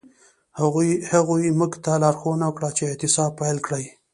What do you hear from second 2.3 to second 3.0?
وکړه چې